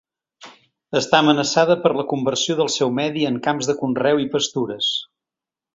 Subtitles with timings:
[0.99, 4.91] Està amenaçada per la conversió del seu medi en camps de conreu i pastures.